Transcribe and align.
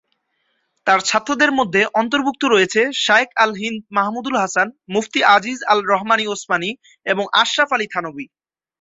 তাঁর 0.87 0.99
ছাত্রদের 1.01 1.51
মধ্যে 1.51 1.81
অন্তর্ভুক্ত 1.93 2.43
রয়েছে, 2.45 2.81
শায়খ 3.01 3.29
আল-হিন্দ 3.35 3.81
মাহমুদুল 3.91 4.35
হাসান, 4.37 4.67
মুফতি 4.89 5.19
আজিজ 5.35 5.59
আল-রহমান 5.67 6.19
উসমানী 6.27 6.69
এবং 7.05 7.23
আশরাফ 7.33 7.69
আলী 7.73 7.87
থানভী। 7.93 8.25